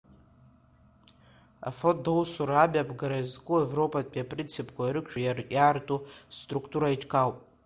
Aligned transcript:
Афонд 1.69 2.03
аусура 2.11 2.55
амҩаԥгара 2.63 3.17
иазку 3.21 3.61
Европатәи 3.65 4.23
апринципқәа 4.23 4.83
ирықәшәо 4.85 5.19
иаарту 5.55 5.99
асруктура 6.31 6.87
еиҿкаауп. 6.93 7.37